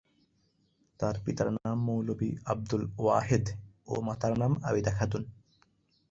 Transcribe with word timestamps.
তার 0.99 1.15
পিতার 1.25 1.49
নাম 1.57 1.77
মৌলভি 1.85 2.29
আবদুল 2.45 2.83
ওয়াহেদ 2.97 3.45
ও 3.87 3.93
মাতার 4.01 4.33
নাম 4.37 4.51
আবিদা 4.63 4.91
খাতুন। 4.91 5.23